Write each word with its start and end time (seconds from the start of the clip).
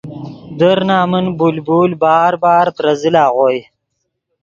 در 0.59 0.79
نمن 0.91 1.25
بلبل 1.39 1.91
بار 2.01 2.31
بار 2.43 2.67
ترے 2.75 2.93
زل 3.01 3.15
اغوئے 3.25 3.59